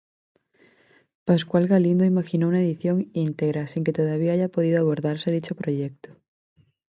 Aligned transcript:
Pascual 1.25 1.67
Galindo 1.67 2.05
imaginó 2.05 2.47
una 2.47 2.63
edición 2.63 3.11
íntegra, 3.13 3.67
sin 3.67 3.83
que 3.83 3.93
todavía 3.93 4.31
haya 4.33 4.49
podido 4.49 4.79
abordarse 4.79 5.29
dicho 5.29 5.53
proyecto. 5.53 6.17